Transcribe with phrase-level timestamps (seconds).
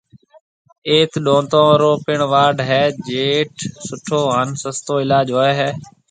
[0.89, 3.53] ايٿ ڏونتون رو پڻ وارڊ ھيََََ جيٽ
[3.87, 5.69] سُٺو ھان سستو علاج ھوئيَ ھيََََ۔